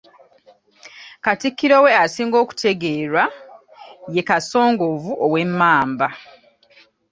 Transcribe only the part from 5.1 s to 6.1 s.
ow'Emmamba.